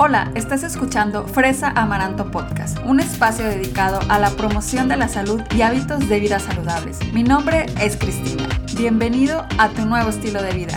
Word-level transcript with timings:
Hola, 0.00 0.30
estás 0.36 0.62
escuchando 0.62 1.24
Fresa 1.24 1.70
Amaranto 1.70 2.30
Podcast, 2.30 2.78
un 2.86 3.00
espacio 3.00 3.44
dedicado 3.44 3.98
a 4.08 4.20
la 4.20 4.30
promoción 4.30 4.88
de 4.88 4.96
la 4.96 5.08
salud 5.08 5.40
y 5.56 5.62
hábitos 5.62 6.08
de 6.08 6.20
vida 6.20 6.38
saludables. 6.38 7.00
Mi 7.12 7.24
nombre 7.24 7.66
es 7.82 7.96
Cristina. 7.96 8.44
Bienvenido 8.78 9.44
a 9.58 9.70
tu 9.70 9.86
nuevo 9.86 10.10
estilo 10.10 10.40
de 10.40 10.52
vida. 10.54 10.74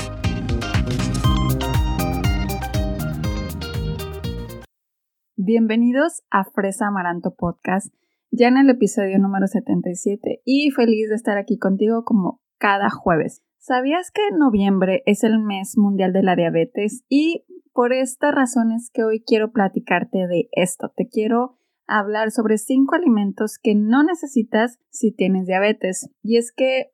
Bienvenidos 5.36 6.24
a 6.32 6.44
Fresa 6.46 6.88
Amaranto 6.88 7.36
Podcast, 7.36 7.94
ya 8.32 8.48
en 8.48 8.58
el 8.58 8.72
episodio 8.72 9.20
número 9.20 9.46
77 9.46 10.42
y 10.46 10.72
feliz 10.72 11.10
de 11.10 11.16
estar 11.16 11.38
aquí 11.38 11.60
contigo 11.60 12.06
como 12.06 12.42
cada 12.58 12.90
jueves. 12.90 13.44
¿Sabías 13.60 14.10
que 14.10 14.24
noviembre 14.36 15.04
es 15.06 15.24
el 15.24 15.38
mes 15.38 15.78
mundial 15.78 16.12
de 16.12 16.24
la 16.24 16.36
diabetes? 16.36 17.04
Y 17.08 17.46
por 17.74 17.94
estas 17.94 18.34
razones 18.34 18.90
que 18.94 19.04
hoy 19.04 19.24
quiero 19.26 19.52
platicarte 19.52 20.28
de 20.28 20.50
esto. 20.52 20.92
Te 20.96 21.08
quiero 21.08 21.58
hablar 21.88 22.32
sobre 22.32 22.58
cinco 22.58 22.96
alimentos 22.96 23.58
que 23.62 23.76
no 23.76 24.04
necesitas 24.04 24.80
si 24.90 25.12
tienes 25.12 25.46
diabetes. 25.46 26.10
Y 26.22 26.38
es 26.38 26.54
que 26.56 26.92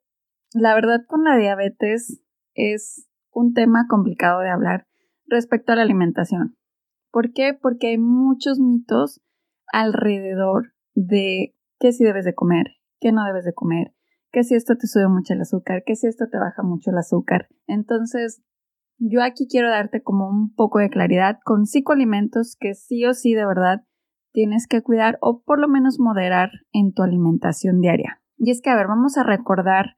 la 0.54 0.74
verdad 0.74 1.00
con 1.06 1.24
la 1.24 1.36
diabetes 1.36 2.22
es 2.54 3.08
un 3.32 3.54
tema 3.54 3.86
complicado 3.88 4.40
de 4.40 4.50
hablar 4.50 4.86
respecto 5.26 5.72
a 5.72 5.76
la 5.76 5.82
alimentación. 5.82 6.56
¿Por 7.10 7.32
qué? 7.32 7.54
Porque 7.54 7.88
hay 7.88 7.98
muchos 7.98 8.58
mitos 8.58 9.20
alrededor 9.72 10.74
de 10.94 11.54
qué 11.78 11.92
sí 11.92 12.04
debes 12.04 12.24
de 12.24 12.34
comer, 12.34 12.76
qué 13.00 13.12
no 13.12 13.24
debes 13.24 13.44
de 13.44 13.54
comer, 13.54 13.94
que 14.32 14.42
si 14.42 14.54
esto 14.54 14.76
te 14.76 14.86
sube 14.86 15.08
mucho 15.08 15.34
el 15.34 15.40
azúcar, 15.40 15.82
que 15.84 15.96
si 15.96 16.06
esto 16.06 16.26
te 16.30 16.38
baja 16.38 16.62
mucho 16.62 16.90
el 16.90 16.98
azúcar. 16.98 17.48
Entonces, 17.66 18.42
yo 18.98 19.22
aquí 19.22 19.46
quiero 19.48 19.70
darte 19.70 20.02
como 20.02 20.28
un 20.28 20.54
poco 20.54 20.78
de 20.78 20.90
claridad 20.90 21.38
con 21.44 21.66
cinco 21.66 21.92
alimentos 21.92 22.56
que 22.58 22.74
sí 22.74 23.04
o 23.04 23.14
sí 23.14 23.34
de 23.34 23.46
verdad 23.46 23.84
tienes 24.32 24.66
que 24.66 24.82
cuidar 24.82 25.18
o 25.20 25.42
por 25.42 25.60
lo 25.60 25.68
menos 25.68 25.98
moderar 25.98 26.50
en 26.72 26.92
tu 26.92 27.02
alimentación 27.02 27.80
diaria. 27.80 28.20
Y 28.36 28.50
es 28.50 28.60
que, 28.60 28.70
a 28.70 28.76
ver, 28.76 28.86
vamos 28.86 29.16
a 29.16 29.24
recordar 29.24 29.96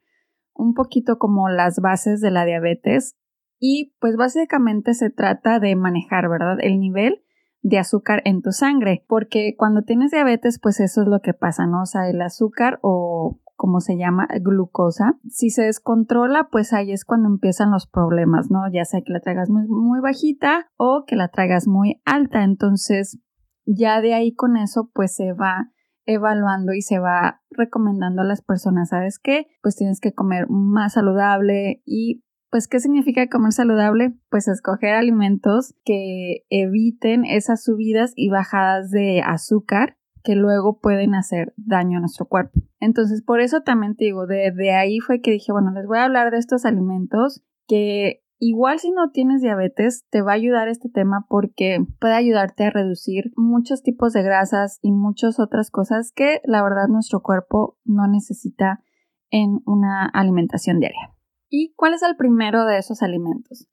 un 0.54 0.74
poquito 0.74 1.18
como 1.18 1.48
las 1.48 1.80
bases 1.80 2.20
de 2.20 2.30
la 2.30 2.44
diabetes 2.44 3.16
y 3.58 3.94
pues 4.00 4.16
básicamente 4.16 4.94
se 4.94 5.10
trata 5.10 5.58
de 5.58 5.76
manejar, 5.76 6.28
¿verdad? 6.28 6.56
El 6.60 6.80
nivel 6.80 7.22
de 7.62 7.78
azúcar 7.78 8.22
en 8.24 8.40
tu 8.40 8.52
sangre, 8.52 9.04
porque 9.06 9.54
cuando 9.56 9.82
tienes 9.82 10.10
diabetes, 10.10 10.58
pues 10.58 10.80
eso 10.80 11.02
es 11.02 11.08
lo 11.08 11.20
que 11.20 11.34
pasa, 11.34 11.66
¿no? 11.66 11.82
O 11.82 11.86
sea, 11.86 12.08
el 12.08 12.22
azúcar 12.22 12.78
o 12.82 13.38
como 13.60 13.80
se 13.80 13.98
llama, 13.98 14.26
glucosa. 14.40 15.18
Si 15.28 15.50
se 15.50 15.64
descontrola, 15.64 16.48
pues 16.50 16.72
ahí 16.72 16.92
es 16.92 17.04
cuando 17.04 17.28
empiezan 17.28 17.70
los 17.70 17.86
problemas, 17.86 18.50
¿no? 18.50 18.60
Ya 18.72 18.86
sea 18.86 19.02
que 19.04 19.12
la 19.12 19.20
traigas 19.20 19.50
muy, 19.50 19.68
muy 19.68 20.00
bajita 20.00 20.70
o 20.78 21.04
que 21.06 21.14
la 21.14 21.28
traigas 21.28 21.68
muy 21.68 22.00
alta. 22.06 22.42
Entonces, 22.42 23.20
ya 23.66 24.00
de 24.00 24.14
ahí 24.14 24.32
con 24.32 24.56
eso, 24.56 24.90
pues 24.94 25.14
se 25.14 25.34
va 25.34 25.72
evaluando 26.06 26.72
y 26.72 26.80
se 26.80 27.00
va 27.00 27.42
recomendando 27.50 28.22
a 28.22 28.24
las 28.24 28.40
personas, 28.40 28.88
¿sabes 28.88 29.18
qué? 29.18 29.48
Pues 29.60 29.76
tienes 29.76 30.00
que 30.00 30.14
comer 30.14 30.46
más 30.48 30.94
saludable 30.94 31.82
y 31.84 32.24
pues, 32.50 32.66
¿qué 32.66 32.80
significa 32.80 33.28
comer 33.28 33.52
saludable? 33.52 34.14
Pues 34.30 34.48
escoger 34.48 34.94
alimentos 34.94 35.74
que 35.84 36.46
eviten 36.48 37.26
esas 37.26 37.62
subidas 37.62 38.14
y 38.16 38.30
bajadas 38.30 38.90
de 38.90 39.20
azúcar 39.20 39.98
que 40.22 40.34
luego 40.34 40.78
pueden 40.80 41.14
hacer 41.14 41.52
daño 41.56 41.98
a 41.98 42.00
nuestro 42.00 42.26
cuerpo. 42.26 42.60
Entonces, 42.78 43.22
por 43.22 43.40
eso 43.40 43.62
también 43.62 43.96
te 43.96 44.04
digo, 44.04 44.26
de, 44.26 44.72
ahí 44.72 44.98
fue 45.00 45.20
que 45.20 45.30
dije, 45.30 45.52
bueno, 45.52 45.70
les 45.72 45.86
voy 45.86 45.98
a 45.98 46.04
hablar 46.04 46.30
de 46.30 46.38
estos 46.38 46.64
alimentos 46.64 47.42
que 47.66 48.22
igual 48.38 48.78
si 48.78 48.90
no 48.90 49.10
tienes 49.10 49.42
diabetes, 49.42 50.06
te 50.10 50.22
va 50.22 50.32
a 50.32 50.36
ayudar 50.36 50.68
este 50.68 50.88
tema 50.88 51.26
porque 51.28 51.84
puede 52.00 52.14
ayudarte 52.14 52.64
a 52.64 52.70
reducir 52.70 53.32
muchos 53.36 53.82
tipos 53.82 54.12
de 54.12 54.22
grasas 54.22 54.78
y 54.82 54.92
muchas 54.92 55.38
otras 55.38 55.70
cosas 55.70 56.12
que 56.14 56.40
la 56.44 56.62
verdad 56.62 56.88
nuestro 56.88 57.22
cuerpo 57.22 57.78
no 57.84 58.06
necesita 58.08 58.82
en 59.30 59.60
una 59.66 60.06
alimentación 60.06 60.80
diaria. 60.80 61.14
¿Y 61.48 61.74
cuál 61.74 61.94
es 61.94 62.02
el 62.02 62.16
primero 62.16 62.64
de 62.64 62.78
esos 62.78 63.02
alimentos? 63.02 63.68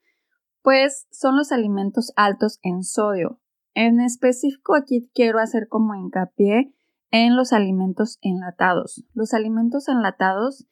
Pues 0.62 1.07
son 1.12 1.38
los 1.38 1.52
alimentos 1.52 2.12
altos 2.16 2.59
en 2.62 2.84
sodio. 2.84 3.40
En 3.79 3.99
específico 4.01 4.75
aquí 4.75 5.07
quiero 5.13 5.38
hacer 5.38 5.67
como 5.69 5.93
hincapié 5.93 6.73
en 7.11 7.35
los 7.35 7.53
alimentos 7.53 8.17
enlatados. 8.23 9.05
Los 9.13 9.35
alimentos 9.35 9.88
enlatados 9.88 10.67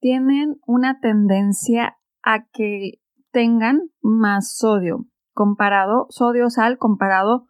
tienen 0.00 0.58
una 0.66 0.98
tendencia 0.98 1.98
a 2.22 2.46
que 2.54 3.02
tengan 3.30 3.90
más 4.00 4.56
sodio 4.56 5.04
comparado, 5.34 6.06
sodio 6.08 6.48
sal 6.48 6.78
comparado 6.78 7.46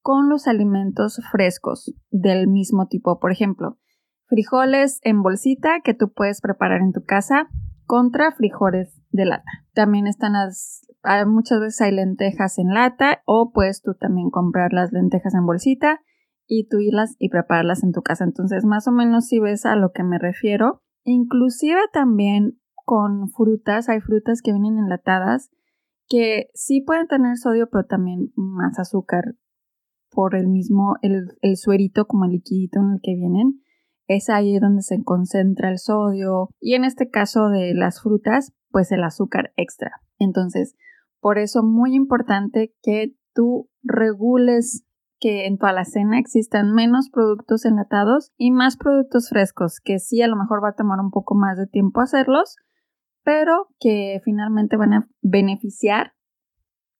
con 0.00 0.28
los 0.28 0.48
alimentos 0.48 1.20
frescos 1.30 1.94
del 2.10 2.48
mismo 2.48 2.88
tipo. 2.88 3.20
Por 3.20 3.30
ejemplo, 3.30 3.78
frijoles 4.26 4.98
en 5.04 5.22
bolsita 5.22 5.82
que 5.84 5.94
tú 5.94 6.12
puedes 6.12 6.40
preparar 6.40 6.80
en 6.80 6.90
tu 6.90 7.04
casa 7.04 7.46
contra 7.84 8.32
frijoles 8.32 9.00
de 9.10 9.24
lata. 9.24 9.68
También 9.72 10.08
están 10.08 10.32
las 10.32 10.87
muchas 11.26 11.60
veces 11.60 11.80
hay 11.80 11.92
lentejas 11.92 12.58
en 12.58 12.74
lata 12.74 13.22
o 13.24 13.52
puedes 13.52 13.82
tú 13.82 13.94
también 13.94 14.30
comprar 14.30 14.72
las 14.72 14.92
lentejas 14.92 15.34
en 15.34 15.46
bolsita 15.46 16.00
y 16.46 16.68
tú 16.68 16.78
irlas 16.78 17.14
y 17.18 17.28
prepararlas 17.28 17.82
en 17.82 17.92
tu 17.92 18.02
casa. 18.02 18.24
Entonces, 18.24 18.64
más 18.64 18.88
o 18.88 18.92
menos 18.92 19.26
si 19.26 19.38
ves 19.38 19.66
a 19.66 19.76
lo 19.76 19.92
que 19.92 20.02
me 20.02 20.18
refiero. 20.18 20.82
Inclusive 21.04 21.80
también 21.92 22.58
con 22.84 23.28
frutas, 23.30 23.88
hay 23.88 24.00
frutas 24.00 24.40
que 24.42 24.52
vienen 24.52 24.78
enlatadas 24.78 25.50
que 26.08 26.48
sí 26.54 26.80
pueden 26.80 27.06
tener 27.06 27.36
sodio, 27.36 27.68
pero 27.70 27.84
también 27.84 28.32
más 28.34 28.78
azúcar 28.78 29.36
por 30.10 30.34
el 30.34 30.48
mismo, 30.48 30.96
el, 31.02 31.56
suerito 31.56 32.06
como 32.06 32.24
el 32.24 32.32
liquidito 32.32 32.80
en 32.80 32.92
el 32.94 33.00
que 33.02 33.14
vienen. 33.14 33.62
Es 34.06 34.30
ahí 34.30 34.58
donde 34.58 34.80
se 34.80 35.02
concentra 35.04 35.70
el 35.70 35.78
sodio 35.78 36.48
y 36.60 36.74
en 36.74 36.84
este 36.84 37.10
caso 37.10 37.50
de 37.50 37.74
las 37.74 38.00
frutas, 38.02 38.54
pues 38.70 38.90
el 38.90 39.04
azúcar 39.04 39.52
extra. 39.56 40.00
Entonces, 40.18 40.74
por 41.20 41.38
eso 41.38 41.62
muy 41.62 41.94
importante 41.94 42.74
que 42.82 43.14
tú 43.34 43.68
regules 43.82 44.84
que 45.20 45.46
en 45.46 45.58
tu 45.58 45.66
alacena 45.66 46.18
existan 46.18 46.72
menos 46.72 47.10
productos 47.10 47.64
enlatados 47.64 48.32
y 48.36 48.50
más 48.50 48.76
productos 48.76 49.28
frescos, 49.28 49.80
que 49.82 49.98
sí 49.98 50.22
a 50.22 50.28
lo 50.28 50.36
mejor 50.36 50.62
va 50.62 50.70
a 50.70 50.76
tomar 50.76 51.00
un 51.00 51.10
poco 51.10 51.34
más 51.34 51.58
de 51.58 51.66
tiempo 51.66 52.00
hacerlos, 52.00 52.56
pero 53.24 53.68
que 53.80 54.20
finalmente 54.24 54.76
van 54.76 54.92
a 54.94 55.08
beneficiar 55.22 56.12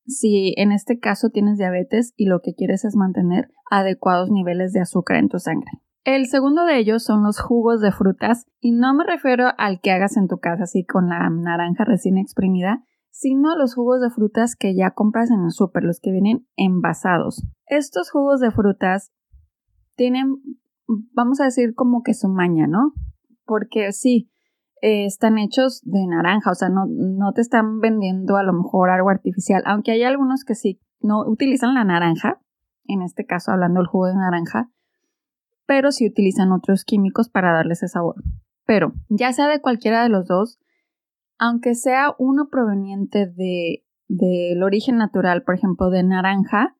si 0.07 0.55
en 0.57 0.73
este 0.73 0.99
caso 0.99 1.29
tienes 1.31 1.59
diabetes 1.59 2.15
y 2.17 2.27
lo 2.27 2.41
que 2.41 2.55
quieres 2.55 2.85
es 2.85 2.97
mantener 2.97 3.51
adecuados 3.71 4.31
niveles 4.31 4.73
de 4.73 4.81
azúcar 4.81 5.19
en 5.19 5.29
tu 5.29 5.39
sangre. 5.39 5.71
El 6.05 6.27
segundo 6.27 6.65
de 6.65 6.79
ellos 6.79 7.05
son 7.05 7.23
los 7.23 7.39
jugos 7.39 7.81
de 7.81 7.93
frutas 7.93 8.47
y 8.61 8.73
no 8.73 8.95
me 8.95 9.05
refiero 9.05 9.49
al 9.59 9.81
que 9.81 9.91
hagas 9.91 10.17
en 10.17 10.27
tu 10.27 10.39
casa 10.39 10.65
así 10.65 10.85
con 10.85 11.09
la 11.09 11.29
naranja 11.29 11.85
recién 11.85 12.17
exprimida, 12.17 12.83
sino 13.19 13.57
los 13.57 13.75
jugos 13.75 14.01
de 14.01 14.11
frutas 14.11 14.55
que 14.55 14.77
ya 14.77 14.93
compras 14.93 15.33
en 15.33 15.43
el 15.43 15.51
súper, 15.51 15.83
los 15.83 15.99
que 15.99 16.13
vienen 16.13 16.47
envasados. 16.55 17.45
Estos 17.67 18.13
jugos 18.13 18.39
de 18.39 18.53
frutas 18.53 19.13
tienen, 19.97 20.37
vamos 20.87 21.41
a 21.41 21.47
decir, 21.47 21.75
como 21.75 22.05
que 22.05 22.15
su 22.15 22.29
maña, 22.29 22.69
¿no? 22.69 22.93
Porque 23.45 23.91
sí, 23.91 24.31
eh, 24.83 25.05
están 25.05 25.37
hechos 25.39 25.81
de 25.83 26.07
naranja, 26.07 26.53
o 26.53 26.55
sea, 26.55 26.69
no, 26.69 26.87
no 26.87 27.33
te 27.33 27.41
están 27.41 27.81
vendiendo 27.81 28.37
a 28.37 28.45
lo 28.45 28.53
mejor 28.53 28.89
algo 28.89 29.11
artificial, 29.11 29.65
aunque 29.67 29.91
hay 29.91 30.05
algunos 30.05 30.45
que 30.45 30.55
sí, 30.55 30.81
no 31.01 31.27
utilizan 31.27 31.75
la 31.75 31.83
naranja, 31.83 32.41
en 32.85 33.03
este 33.03 33.27
caso 33.27 33.51
hablando 33.51 33.81
del 33.81 33.89
jugo 33.89 34.07
de 34.07 34.15
naranja, 34.15 34.71
pero 35.67 35.91
sí 35.91 36.07
utilizan 36.07 36.53
otros 36.53 36.85
químicos 36.85 37.29
para 37.29 37.53
darle 37.53 37.73
ese 37.73 37.89
sabor. 37.89 38.23
Pero, 38.65 38.93
ya 39.09 39.33
sea 39.33 39.49
de 39.49 39.61
cualquiera 39.61 40.05
de 40.05 40.09
los 40.09 40.29
dos, 40.29 40.61
aunque 41.39 41.75
sea 41.75 42.15
uno 42.19 42.49
proveniente 42.51 43.27
de 43.27 43.85
del 44.09 44.63
origen 44.63 44.97
natural, 44.97 45.43
por 45.43 45.55
ejemplo, 45.55 45.91
de 45.91 46.03
naranja, 46.03 46.77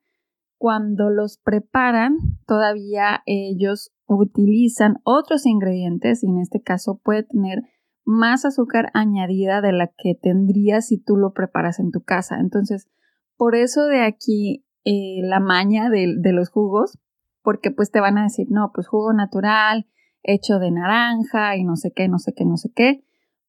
cuando 0.57 1.09
los 1.09 1.37
preparan, 1.37 2.17
todavía 2.45 3.21
ellos 3.25 3.91
utilizan 4.07 4.97
otros 5.03 5.45
ingredientes 5.45 6.23
y 6.23 6.27
en 6.27 6.39
este 6.39 6.61
caso 6.61 6.99
puede 7.03 7.23
tener 7.23 7.61
más 8.03 8.43
azúcar 8.43 8.89
añadida 8.93 9.61
de 9.61 9.71
la 9.71 9.87
que 9.95 10.15
tendría 10.15 10.81
si 10.81 10.97
tú 10.97 11.15
lo 11.15 11.33
preparas 11.33 11.79
en 11.79 11.91
tu 11.91 12.01
casa. 12.01 12.39
Entonces, 12.39 12.89
por 13.37 13.55
eso 13.55 13.85
de 13.85 14.01
aquí 14.01 14.65
eh, 14.83 15.21
la 15.21 15.39
maña 15.39 15.89
de, 15.89 16.15
de 16.17 16.33
los 16.33 16.49
jugos, 16.49 16.97
porque 17.43 17.71
pues 17.71 17.91
te 17.91 18.01
van 18.01 18.17
a 18.17 18.23
decir, 18.23 18.47
no, 18.49 18.71
pues 18.73 18.87
jugo 18.87 19.13
natural, 19.13 19.87
hecho 20.23 20.59
de 20.59 20.71
naranja 20.71 21.55
y 21.55 21.63
no 21.63 21.75
sé 21.75 21.93
qué, 21.95 22.09
no 22.09 22.17
sé 22.17 22.33
qué, 22.33 22.43
no 22.43 22.57
sé 22.57 22.71
qué. 22.75 23.03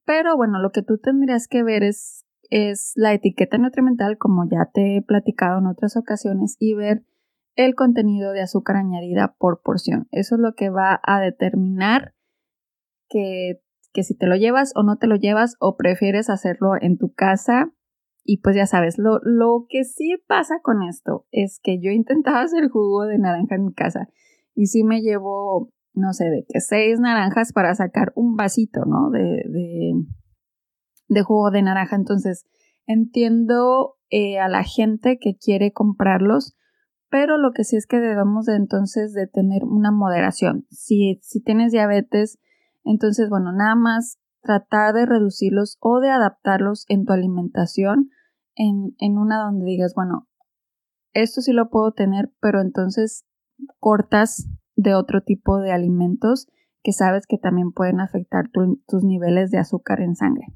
Pero 0.05 0.37
bueno, 0.37 0.61
lo 0.61 0.71
que 0.71 0.83
tú 0.83 0.99
tendrías 0.99 1.49
que 1.49 1.63
ver 1.63 1.83
es, 1.83 2.27
es 2.51 2.93
la 2.97 3.13
etiqueta 3.13 3.59
nutrimental, 3.59 4.19
como 4.19 4.49
ya 4.51 4.71
te 4.73 4.97
he 4.97 5.03
platicado 5.03 5.59
en 5.59 5.67
otras 5.67 5.97
ocasiones, 5.97 6.57
y 6.59 6.75
ver 6.75 7.05
el 7.57 7.75
contenido 7.75 8.33
de 8.33 8.43
azúcar 8.43 8.77
añadida 8.77 9.35
por 9.39 9.63
porción. 9.63 10.09
Eso 10.11 10.37
es 10.37 10.41
lo 10.41 10.55
que 10.55 10.71
va 10.71 11.01
a 11.03 11.21
determinar 11.21 12.15
que, 13.09 13.61
que 13.93 14.03
si 14.03 14.17
te 14.17 14.27
lo 14.27 14.37
llevas 14.37 14.73
o 14.77 14.83
no 14.83 14.97
te 14.99 15.07
lo 15.07 15.17
llevas 15.17 15.57
o 15.61 15.77
prefieres 15.77 16.31
hacerlo 16.31 16.73
en 16.81 16.97
tu 16.97 17.13
casa 17.13 17.73
Y 18.25 18.39
pues 18.43 18.55
ya 18.57 18.67
sabes, 18.67 18.99
lo, 18.99 19.19
lo 19.23 19.67
que 19.69 19.85
sí 19.85 20.17
pasa 20.27 20.61
con 20.63 20.83
esto 20.83 21.27
es 21.33 21.59
que 21.63 21.81
yo 21.81 21.91
intentaba 21.91 22.43
hacer 22.43 22.69
jugo 22.69 23.07
de 23.07 23.19
naranja 23.19 23.57
en 23.57 23.67
mi 23.67 23.75
casa 23.75 24.09
y 24.55 24.67
sí 24.67 24.85
me 24.85 25.01
llevo, 25.01 25.73
no 25.93 26.13
sé, 26.13 26.25
de 26.25 26.45
que 26.49 26.61
seis 26.61 27.01
naranjas 27.01 27.53
para 27.53 27.75
sacar 27.75 28.13
un 28.15 28.37
vasito, 28.37 28.85
¿no? 28.85 29.11
De, 29.11 29.21
de, 29.21 29.93
de 31.09 31.23
jugo 31.23 31.51
de 31.51 31.63
naranja. 31.63 31.97
Entonces, 31.97 32.47
entiendo 32.87 33.97
eh, 34.11 34.39
a 34.39 34.49
la 34.49 34.65
gente 34.65 35.19
que 35.19 35.37
quiere 35.37 35.73
comprarlos, 35.73 36.57
pero 37.09 37.39
lo 37.39 37.53
que 37.53 37.65
sí 37.65 37.77
es 37.77 37.87
que 37.87 37.99
debemos 37.99 38.47
de 38.47 38.57
entonces 38.57 39.13
de 39.13 39.27
tener 39.27 39.65
una 39.65 39.91
moderación. 39.91 40.67
Si, 40.71 41.21
si 41.23 41.43
tienes 41.43 41.73
diabetes, 41.73 42.39
entonces, 42.85 43.29
bueno, 43.29 43.53
nada 43.53 43.75
más 43.75 44.19
tratar 44.43 44.95
de 44.95 45.07
reducirlos 45.07 45.77
o 45.81 46.01
de 46.01 46.11
adaptarlos 46.11 46.87
en 46.89 47.05
tu 47.05 47.13
alimentación 47.13 48.11
en, 48.55 49.19
una 49.19 49.39
donde 49.43 49.65
digas, 49.65 49.95
bueno, 49.95 50.29
esto 51.13 51.41
sí 51.41 51.53
lo 51.53 51.71
puedo 51.71 51.93
tener, 51.93 52.31
pero 52.41 52.61
entonces 52.61 53.27
cortas 53.79 54.49
de 54.81 54.95
otro 54.95 55.21
tipo 55.21 55.59
de 55.59 55.73
alimentos 55.73 56.49
que 56.83 56.93
sabes 56.93 57.27
que 57.27 57.37
también 57.37 57.73
pueden 57.73 58.01
afectar 58.01 58.47
tus 58.51 59.05
niveles 59.05 59.51
de 59.51 59.59
azúcar 59.59 60.01
en 60.01 60.17
sangre. 60.17 60.47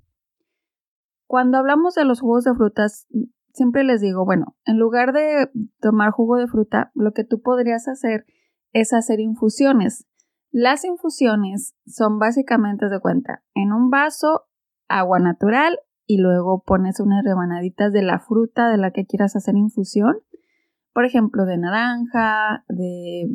Cuando 1.27 1.59
hablamos 1.59 1.95
de 1.95 2.05
los 2.05 2.21
jugos 2.21 2.45
de 2.45 2.55
frutas, 2.55 3.07
siempre 3.53 3.85
les 3.85 4.01
digo, 4.01 4.25
bueno, 4.25 4.57
en 4.65 4.79
lugar 4.79 5.13
de 5.13 5.51
tomar 5.81 6.11
jugo 6.11 6.37
de 6.37 6.47
fruta, 6.47 6.91
lo 6.95 7.13
que 7.13 7.25
tú 7.25 7.43
podrías 7.43 7.87
hacer 7.89 8.25
es 8.73 8.93
hacer 8.93 9.21
infusiones. 9.21 10.07
Las 10.51 10.85
infusiones 10.85 11.75
son 11.87 12.19
básicamente 12.19 12.89
de 12.89 13.01
cuenta 13.01 13.43
en 13.55 13.73
un 13.73 13.91
vaso 13.91 14.45
agua 14.89 15.19
natural 15.19 15.79
y 16.07 16.19
luego 16.19 16.63
pones 16.63 17.01
unas 17.01 17.25
rebanaditas 17.25 17.93
de 17.93 18.03
la 18.03 18.21
fruta 18.21 18.71
de 18.71 18.79
la 18.79 18.91
que 18.91 19.05
quieras 19.05 19.37
hacer 19.37 19.57
infusión, 19.57 20.17
por 20.93 21.05
ejemplo, 21.05 21.45
de 21.45 21.59
naranja, 21.59 22.65
de 22.69 23.29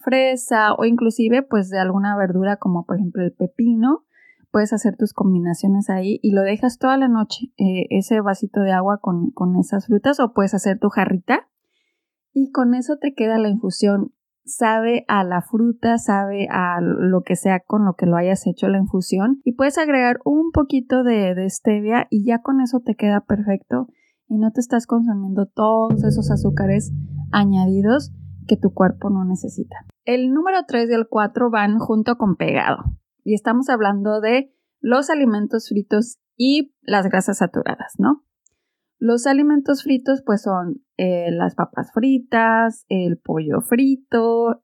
fresa 0.00 0.74
o 0.74 0.84
inclusive 0.84 1.42
pues 1.42 1.68
de 1.70 1.78
alguna 1.78 2.16
verdura 2.16 2.56
como 2.56 2.84
por 2.84 2.96
ejemplo 2.96 3.22
el 3.24 3.32
pepino. 3.32 4.04
Puedes 4.50 4.72
hacer 4.72 4.96
tus 4.96 5.12
combinaciones 5.12 5.90
ahí 5.90 6.18
y 6.22 6.32
lo 6.32 6.42
dejas 6.42 6.78
toda 6.78 6.96
la 6.96 7.06
noche, 7.06 7.52
eh, 7.56 7.86
ese 7.90 8.20
vasito 8.20 8.60
de 8.60 8.72
agua 8.72 8.98
con, 9.00 9.30
con 9.30 9.56
esas 9.56 9.86
frutas 9.86 10.18
o 10.18 10.32
puedes 10.32 10.54
hacer 10.54 10.80
tu 10.80 10.88
jarrita 10.88 11.48
y 12.32 12.50
con 12.50 12.74
eso 12.74 12.96
te 12.96 13.14
queda 13.14 13.38
la 13.38 13.48
infusión 13.48 14.12
sabe 14.44 15.04
a 15.08 15.24
la 15.24 15.42
fruta, 15.42 15.98
sabe 15.98 16.48
a 16.50 16.80
lo 16.80 17.22
que 17.22 17.36
sea 17.36 17.60
con 17.60 17.84
lo 17.84 17.94
que 17.94 18.06
lo 18.06 18.16
hayas 18.16 18.46
hecho 18.46 18.68
la 18.68 18.78
infusión 18.78 19.40
y 19.44 19.52
puedes 19.52 19.78
agregar 19.78 20.18
un 20.24 20.50
poquito 20.52 21.04
de, 21.04 21.34
de 21.34 21.48
stevia 21.48 22.06
y 22.10 22.24
ya 22.24 22.40
con 22.42 22.60
eso 22.60 22.80
te 22.80 22.96
queda 22.96 23.20
perfecto 23.20 23.88
y 24.28 24.38
no 24.38 24.52
te 24.52 24.60
estás 24.60 24.86
consumiendo 24.86 25.46
todos 25.46 26.04
esos 26.04 26.30
azúcares 26.30 26.92
añadidos 27.32 28.12
que 28.46 28.56
tu 28.56 28.72
cuerpo 28.72 29.10
no 29.10 29.24
necesita. 29.24 29.76
El 30.04 30.32
número 30.32 30.64
3 30.66 30.90
y 30.90 30.94
el 30.94 31.08
4 31.08 31.50
van 31.50 31.78
junto 31.78 32.16
con 32.16 32.36
pegado 32.36 33.00
y 33.24 33.34
estamos 33.34 33.68
hablando 33.68 34.20
de 34.20 34.52
los 34.80 35.10
alimentos 35.10 35.68
fritos 35.68 36.18
y 36.36 36.74
las 36.80 37.06
grasas 37.06 37.38
saturadas, 37.38 37.94
¿no? 37.98 38.24
Los 38.98 39.26
alimentos 39.26 39.82
fritos 39.82 40.22
pues 40.24 40.42
son 40.42 40.82
eh, 40.96 41.30
las 41.30 41.54
papas 41.54 41.90
fritas, 41.92 42.84
el 42.88 43.18
pollo 43.18 43.60
frito, 43.60 44.62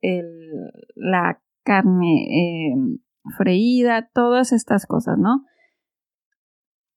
la 0.94 1.40
carne 1.64 2.72
em, 2.72 2.98
freída, 3.36 4.10
todas 4.12 4.52
estas 4.52 4.86
cosas, 4.86 5.18
¿no? 5.18 5.44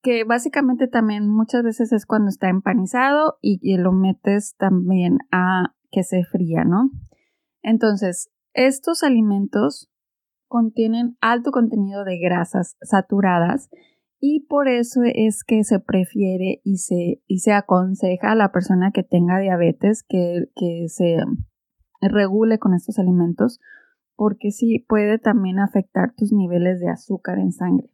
Que 0.02 0.24
básicamente 0.24 0.88
también 0.88 1.28
muchas 1.28 1.62
veces 1.62 1.92
es 1.92 2.06
cuando 2.06 2.28
está 2.28 2.48
empanizado 2.48 3.38
y, 3.40 3.58
y 3.62 3.76
lo 3.76 3.92
metes 3.92 4.54
también 4.56 5.18
a 5.30 5.74
que 5.90 6.02
se 6.02 6.24
fría, 6.24 6.64
¿no? 6.64 6.90
Entonces, 7.62 8.30
estos 8.52 9.02
alimentos 9.02 9.90
contienen 10.48 11.16
alto 11.20 11.52
contenido 11.52 12.04
de 12.04 12.18
grasas 12.18 12.76
saturadas 12.82 13.70
y 14.18 14.46
por 14.48 14.68
eso 14.68 15.00
es 15.04 15.44
que 15.44 15.64
se 15.64 15.78
prefiere 15.78 16.60
y 16.64 16.78
se, 16.78 17.22
y 17.26 17.38
se 17.38 17.52
aconseja 17.52 18.32
a 18.32 18.34
la 18.34 18.52
persona 18.52 18.90
que 18.92 19.02
tenga 19.02 19.38
diabetes 19.38 20.04
que, 20.06 20.50
que 20.56 20.86
se 20.88 21.16
regule 22.00 22.58
con 22.58 22.74
estos 22.74 22.98
alimentos 22.98 23.60
porque 24.16 24.50
sí 24.50 24.84
puede 24.86 25.18
también 25.18 25.58
afectar 25.58 26.12
tus 26.14 26.32
niveles 26.32 26.80
de 26.80 26.90
azúcar 26.90 27.38
en 27.38 27.52
sangre. 27.52 27.90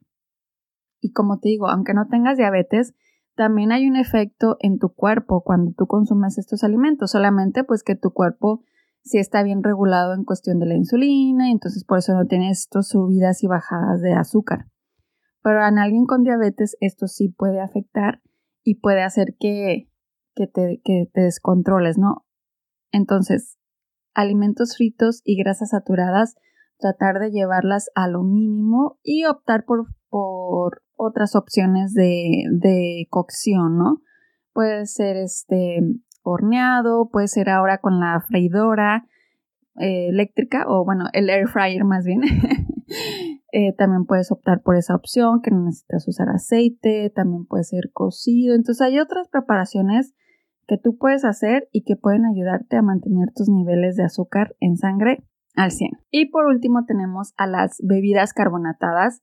Y 0.99 1.13
como 1.13 1.39
te 1.39 1.49
digo, 1.49 1.69
aunque 1.69 1.93
no 1.93 2.07
tengas 2.07 2.37
diabetes, 2.37 2.95
también 3.35 3.71
hay 3.71 3.87
un 3.87 3.95
efecto 3.95 4.57
en 4.59 4.79
tu 4.79 4.89
cuerpo 4.89 5.43
cuando 5.43 5.71
tú 5.77 5.87
consumes 5.87 6.37
estos 6.37 6.63
alimentos, 6.63 7.11
solamente 7.11 7.63
pues 7.63 7.83
que 7.83 7.95
tu 7.95 8.11
cuerpo 8.11 8.63
sí 9.07 9.17
está 9.17 9.43
bien 9.43 9.63
regulado 9.63 10.13
en 10.13 10.23
cuestión 10.23 10.59
de 10.59 10.67
la 10.67 10.75
insulina 10.75 11.49
y 11.49 11.51
entonces 11.51 11.83
por 11.83 11.97
eso 11.99 12.13
no 12.13 12.25
tienes 12.25 12.59
estas 12.59 12.89
subidas 12.89 13.43
y 13.43 13.47
bajadas 13.47 14.01
de 14.01 14.13
azúcar. 14.13 14.67
Pero 15.41 15.65
en 15.65 15.79
alguien 15.79 16.05
con 16.05 16.23
diabetes 16.23 16.77
esto 16.81 17.07
sí 17.07 17.29
puede 17.29 17.61
afectar 17.61 18.21
y 18.63 18.75
puede 18.75 19.01
hacer 19.01 19.35
que, 19.39 19.89
te, 20.35 20.81
te 20.83 21.21
descontroles, 21.21 21.97
¿no? 21.97 22.25
Entonces, 22.91 23.57
alimentos 24.13 24.75
fritos 24.75 25.21
y 25.23 25.37
grasas 25.37 25.69
saturadas, 25.69 26.35
tratar 26.79 27.19
de 27.19 27.31
llevarlas 27.31 27.89
a 27.95 28.07
lo 28.07 28.23
mínimo 28.23 28.99
y 29.03 29.25
optar 29.25 29.65
por, 29.65 29.87
por 30.09 30.83
otras 30.95 31.35
opciones 31.35 31.93
de, 31.93 32.43
de, 32.51 33.07
cocción, 33.09 33.77
¿no? 33.77 34.01
Puede 34.53 34.85
ser 34.87 35.17
este 35.17 35.81
horneado, 36.31 37.09
puede 37.09 37.27
ser 37.27 37.49
ahora 37.49 37.79
con 37.79 37.99
la 37.99 38.19
freidora 38.21 39.05
eh, 39.79 40.09
eléctrica 40.09 40.65
o 40.67 40.83
bueno, 40.85 41.05
el 41.13 41.29
air 41.29 41.47
fryer 41.47 41.83
más 41.83 42.05
bien. 42.05 42.21
Eh, 43.53 43.73
también 43.77 44.05
puedes 44.05 44.31
optar 44.31 44.61
por 44.61 44.75
esa 44.75 44.93
opción 44.93 45.41
que 45.41 45.51
no 45.51 45.63
necesitas 45.63 46.07
usar 46.07 46.29
aceite, 46.29 47.09
también 47.09 47.45
puede 47.45 47.63
ser 47.63 47.91
cocido. 47.91 48.55
Entonces 48.55 48.81
hay 48.81 48.99
otras 48.99 49.29
preparaciones 49.29 50.13
que 50.67 50.77
tú 50.77 50.97
puedes 50.97 51.25
hacer 51.25 51.67
y 51.71 51.83
que 51.83 51.95
pueden 51.95 52.25
ayudarte 52.25 52.75
a 52.75 52.81
mantener 52.81 53.29
tus 53.33 53.49
niveles 53.49 53.95
de 53.95 54.03
azúcar 54.03 54.55
en 54.59 54.77
sangre 54.77 55.23
al 55.55 55.71
100. 55.71 55.91
Y 56.11 56.29
por 56.29 56.45
último 56.45 56.85
tenemos 56.85 57.33
a 57.37 57.47
las 57.47 57.77
bebidas 57.83 58.33
carbonatadas, 58.33 59.21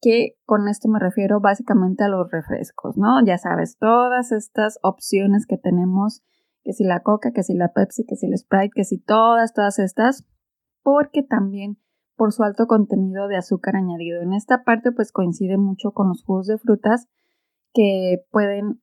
que 0.00 0.36
con 0.44 0.68
esto 0.68 0.88
me 0.88 0.98
refiero 0.98 1.40
básicamente 1.40 2.04
a 2.04 2.08
los 2.08 2.30
refrescos, 2.30 2.96
¿no? 2.96 3.24
Ya 3.24 3.36
sabes, 3.36 3.76
todas 3.78 4.32
estas 4.32 4.78
opciones 4.82 5.46
que 5.46 5.58
tenemos, 5.58 6.22
que 6.64 6.72
si 6.72 6.84
la 6.84 7.02
Coca, 7.02 7.32
que 7.32 7.42
si 7.42 7.54
la 7.54 7.72
Pepsi, 7.72 8.04
que 8.04 8.16
si 8.16 8.26
el 8.26 8.36
Sprite, 8.36 8.72
que 8.74 8.84
si 8.84 8.98
todas, 8.98 9.52
todas 9.52 9.78
estas, 9.78 10.26
porque 10.82 11.22
también 11.22 11.78
por 12.16 12.32
su 12.32 12.42
alto 12.42 12.66
contenido 12.66 13.28
de 13.28 13.36
azúcar 13.36 13.76
añadido. 13.76 14.20
En 14.20 14.32
esta 14.32 14.64
parte 14.64 14.92
pues 14.92 15.12
coincide 15.12 15.56
mucho 15.56 15.92
con 15.92 16.08
los 16.08 16.24
jugos 16.24 16.46
de 16.48 16.58
frutas 16.58 17.08
que 17.72 18.24
pueden 18.30 18.82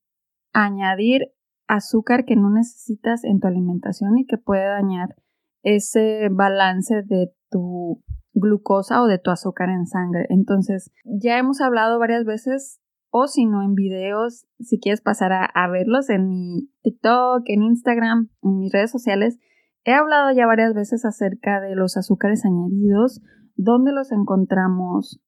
añadir 0.54 1.34
azúcar 1.68 2.26
que 2.26 2.36
no 2.36 2.50
necesitas 2.50 3.24
en 3.24 3.40
tu 3.40 3.48
alimentación 3.48 4.18
y 4.18 4.26
que 4.26 4.38
puede 4.38 4.66
dañar 4.66 5.16
ese 5.64 6.30
balance 6.32 7.04
de 7.04 7.34
tu 7.50 8.04
glucosa 8.34 9.02
o 9.02 9.08
de 9.08 9.20
tu 9.20 9.32
azúcar 9.32 9.70
en 9.70 9.86
sangre. 9.86 10.28
Entonces, 10.30 10.92
ya 11.04 11.38
hemos 11.38 11.60
hablado 11.60 12.00
varias 12.00 12.24
veces 12.24 12.80
o 13.16 13.28
si 13.28 13.46
no 13.46 13.62
en 13.64 13.76
videos, 13.76 14.46
si 14.60 14.80
quieres 14.80 15.02
pasar 15.02 15.32
a, 15.32 15.46
a 15.46 15.70
verlos 15.70 16.10
en 16.10 16.28
mi 16.28 16.70
TikTok, 16.82 17.44
en 17.46 17.64
Instagram, 17.64 18.30
en 18.42 18.58
mis 18.58 18.74
redes 18.74 18.92
sociales, 18.92 19.40
He 19.88 19.94
hablado 19.94 20.32
ya 20.32 20.48
varias 20.48 20.74
veces 20.74 21.06
acerca 21.06 21.62
de 21.62 21.76
los 21.76 21.96
azúcares 21.96 22.44
añadidos, 22.44 23.22
dónde 23.56 23.92
los 23.92 24.12
encontramos 24.12 25.22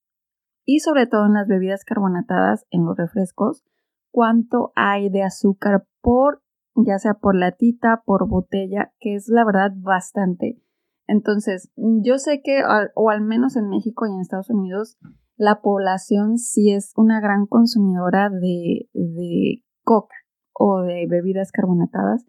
y 0.65 0.79
sobre 0.79 1.05
todo 1.05 1.27
en 1.27 1.33
las 1.33 1.47
bebidas 1.47 1.85
carbonatadas, 1.85 2.65
en 2.71 2.83
los 2.83 2.97
refrescos, 2.97 3.63
cuánto 4.09 4.71
hay 4.75 5.11
de 5.11 5.21
azúcar 5.21 5.85
por, 6.01 6.41
ya 6.75 6.97
sea 6.97 7.13
por 7.13 7.35
latita, 7.35 8.01
por 8.03 8.27
botella, 8.27 8.93
que 8.99 9.13
es 9.13 9.29
la 9.29 9.45
verdad 9.45 9.73
bastante. 9.75 10.59
Entonces, 11.05 11.71
yo 11.75 12.17
sé 12.17 12.41
que, 12.43 12.63
o 12.95 13.11
al 13.11 13.21
menos 13.21 13.55
en 13.57 13.69
México 13.69 14.07
y 14.07 14.09
en 14.09 14.21
Estados 14.21 14.49
Unidos, 14.49 14.97
la 15.37 15.61
población 15.61 16.37
sí 16.37 16.71
es 16.71 16.91
una 16.95 17.21
gran 17.21 17.45
consumidora 17.45 18.29
de, 18.29 18.89
de 18.93 19.63
coca 19.83 20.15
o 20.53 20.81
de 20.81 21.07
bebidas 21.07 21.51
carbonatadas, 21.51 22.25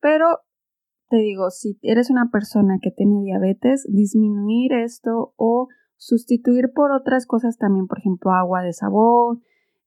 pero 0.00 0.40
te 1.08 1.16
digo, 1.16 1.50
si 1.50 1.78
eres 1.82 2.08
una 2.08 2.30
persona 2.30 2.78
que 2.80 2.92
tiene 2.92 3.22
diabetes, 3.24 3.84
disminuir 3.90 4.72
esto 4.72 5.34
o 5.36 5.66
sustituir 5.96 6.72
por 6.72 6.92
otras 6.92 7.26
cosas 7.26 7.58
también, 7.58 7.88
por 7.88 7.98
ejemplo, 7.98 8.30
agua 8.30 8.62
de 8.62 8.72
sabor, 8.72 9.38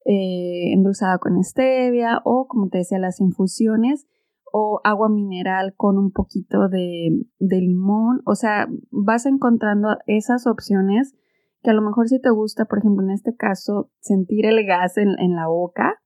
eh, 0.06 0.74
endulzada 0.74 1.18
con 1.18 1.42
stevia 1.44 2.22
o, 2.26 2.48
como 2.48 2.68
te 2.68 2.80
decía, 2.80 3.00
las 3.00 3.22
infusiones 3.22 4.06
o 4.52 4.82
agua 4.84 5.10
mineral 5.10 5.74
con 5.76 5.98
un 5.98 6.12
poquito 6.12 6.68
de, 6.68 7.26
limón. 7.40 8.22
O 8.26 8.36
sea, 8.36 8.68
vas 8.92 9.26
encontrando 9.26 9.98
esas 10.06 10.46
opciones 10.46 11.16
que 11.64 11.72
a 11.72 11.74
lo 11.74 11.82
mejor 11.82 12.10
si 12.10 12.20
te 12.20 12.30
gusta, 12.30 12.66
por 12.66 12.80
ejemplo, 12.80 13.04
en 13.04 13.12
este 13.12 13.36
caso, 13.36 13.90
sentir 14.00 14.46
el 14.46 14.66
gas 14.66 14.98
en, 14.98 15.18
en 15.20 15.36
la 15.36 15.48
boca, 15.48 16.02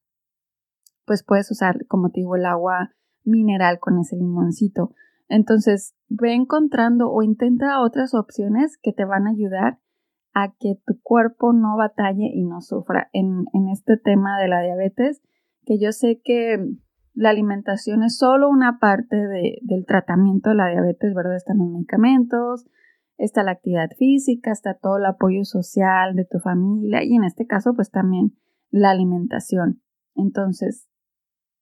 pues 1.04 1.24
puedes 1.24 1.50
usar, 1.50 1.84
como 1.86 2.10
te 2.10 2.20
digo, 2.20 2.36
el 2.36 2.46
agua 2.46 2.94
mineral 3.24 3.78
con 3.80 3.98
ese 3.98 4.16
limoncito. 4.16 4.94
Entonces, 5.28 5.94
ve 6.08 6.32
encontrando 6.32 7.10
o 7.10 7.22
intenta 7.22 7.80
otras 7.82 8.14
opciones 8.14 8.78
que 8.82 8.92
te 8.92 9.04
van 9.04 9.26
a 9.26 9.30
ayudar 9.30 9.78
a 10.32 10.52
que 10.58 10.78
tu 10.86 11.00
cuerpo 11.02 11.52
no 11.52 11.76
batalle 11.76 12.30
y 12.32 12.44
no 12.44 12.60
sufra 12.60 13.10
en, 13.12 13.44
este 13.72 13.96
tema 13.96 14.38
de 14.38 14.48
la 14.48 14.62
diabetes, 14.62 15.20
que 15.64 15.78
yo 15.78 15.92
sé 15.92 16.20
que 16.24 16.58
la 17.14 17.30
alimentación 17.30 18.02
es 18.02 18.16
solo 18.16 18.48
una 18.48 18.78
parte 18.78 19.16
del 19.16 19.86
tratamiento 19.86 20.50
de 20.50 20.56
la 20.56 20.68
diabetes, 20.68 21.12
¿verdad? 21.14 21.36
Están 21.36 21.58
los 21.58 21.68
medicamentos, 21.68 22.66
está 23.18 23.42
la 23.42 23.52
actividad 23.52 23.90
física, 23.98 24.52
está 24.52 24.74
todo 24.74 24.96
el 24.96 25.04
apoyo 25.04 25.44
social 25.44 26.14
de 26.14 26.24
tu 26.24 26.38
familia 26.38 27.04
y 27.04 27.14
en 27.14 27.24
este 27.24 27.46
caso 27.46 27.74
pues 27.74 27.90
también 27.90 28.32
la 28.70 28.90
alimentación. 28.90 29.82
Entonces, 30.14 30.88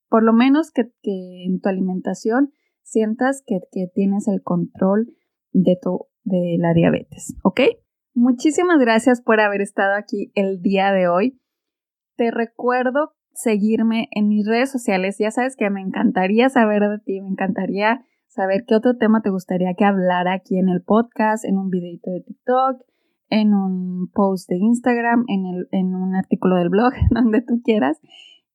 por 0.08 0.22
lo 0.22 0.32
menos 0.32 0.70
que, 0.70 0.92
en 1.02 1.60
tu 1.60 1.68
alimentación 1.68 2.52
sientas 2.82 3.42
que, 3.44 3.58
que, 3.72 3.88
tienes 3.92 4.28
el 4.28 4.42
control 4.42 5.12
de, 5.52 5.76
tu, 5.80 6.06
de 6.22 6.56
la 6.58 6.72
diabetes, 6.72 7.34
¿ok? 7.42 7.60
Muchísimas 8.14 8.78
gracias 8.78 9.20
por 9.20 9.40
haber 9.40 9.60
estado 9.60 9.94
aquí 9.94 10.30
el 10.34 10.62
día 10.62 10.92
de 10.92 11.08
hoy. 11.08 11.40
Te 12.16 12.30
recuerdo 12.30 13.12
seguirme 13.32 14.08
en 14.12 14.28
mis 14.28 14.46
redes 14.46 14.70
sociales. 14.70 15.18
Ya 15.18 15.30
sabes 15.30 15.56
que 15.56 15.68
me 15.68 15.82
encantaría 15.82 16.48
saber 16.48 16.82
de 16.82 16.98
ti, 16.98 17.20
me 17.20 17.28
encantaría 17.28 18.06
saber 18.36 18.64
qué 18.66 18.76
otro 18.76 18.96
tema 18.96 19.22
te 19.22 19.30
gustaría 19.30 19.74
que 19.74 19.84
hablara 19.84 20.34
aquí 20.34 20.58
en 20.58 20.68
el 20.68 20.82
podcast, 20.82 21.44
en 21.44 21.56
un 21.58 21.70
videito 21.70 22.10
de 22.10 22.20
TikTok, 22.20 22.82
en 23.30 23.54
un 23.54 24.10
post 24.12 24.48
de 24.48 24.56
Instagram, 24.56 25.24
en, 25.28 25.46
el, 25.46 25.68
en 25.72 25.94
un 25.94 26.14
artículo 26.14 26.56
del 26.56 26.68
blog, 26.68 26.92
donde 27.10 27.40
tú 27.40 27.60
quieras. 27.64 27.98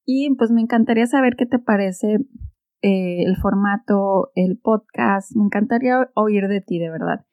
Y 0.06 0.34
pues 0.36 0.52
me 0.52 0.62
encantaría 0.62 1.08
saber 1.08 1.36
qué 1.36 1.46
te 1.46 1.60
parece 1.60 2.20
eh, 2.82 3.24
el 3.24 3.36
formato, 3.38 4.32
el 4.36 4.58
podcast. 4.58 5.36
Me 5.36 5.44
encantaría 5.44 6.10
oír 6.16 6.48
de 6.48 6.62
ti, 6.62 6.80
de 6.80 6.90
verdad. 6.90 7.26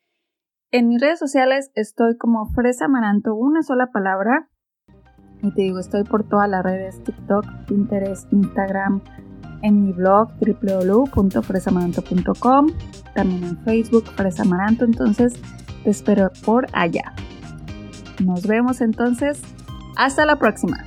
En 0.70 0.88
mis 0.88 1.00
redes 1.00 1.18
sociales 1.18 1.70
estoy 1.74 2.16
como 2.16 2.46
Fresa 2.52 2.86
Amaranto, 2.86 3.34
una 3.34 3.62
sola 3.62 3.90
palabra. 3.92 4.50
Y 5.42 5.52
te 5.52 5.62
digo, 5.62 5.78
estoy 5.78 6.04
por 6.04 6.28
todas 6.28 6.48
las 6.48 6.64
redes, 6.64 7.02
TikTok, 7.04 7.44
Pinterest, 7.66 8.30
Instagram, 8.32 9.02
en 9.62 9.84
mi 9.84 9.92
blog 9.92 10.30
www.fresamaranto.com, 10.40 12.66
también 13.14 13.44
en 13.44 13.56
Facebook 13.64 14.04
Fresa 14.16 14.42
Amaranto, 14.42 14.84
entonces 14.84 15.34
te 15.84 15.90
espero 15.90 16.32
por 16.44 16.66
allá. 16.72 17.12
Nos 18.24 18.44
vemos 18.46 18.80
entonces, 18.80 19.40
hasta 19.96 20.24
la 20.26 20.38
próxima. 20.38 20.84